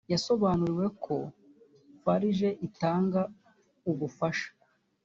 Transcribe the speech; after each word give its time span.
yasobanuriwe 0.13 0.85
ko 1.03 1.15
farg 2.01 2.39
itanga 2.67 3.21
ubufasha 3.91 4.49